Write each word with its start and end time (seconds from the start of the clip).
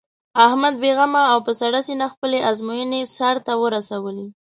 احمد 0.45 0.73
بې 0.81 0.91
غمه 0.97 1.23
او 1.31 1.39
په 1.45 1.51
سړه 1.61 1.79
سینه 1.87 2.07
خپلې 2.13 2.39
ازموینې 2.49 3.01
سر 3.15 3.35
ته 3.45 3.53
ورسولې. 3.63 4.27